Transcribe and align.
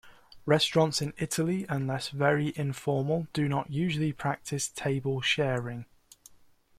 Restaurants 0.47 0.99
in 0.99 1.13
Italy, 1.19 1.63
unless 1.69 2.09
very 2.09 2.53
informal, 2.55 3.27
do 3.33 3.47
not 3.47 3.69
usually 3.69 4.11
practice 4.11 4.67
table 4.67 5.21
sharing. 5.21 5.85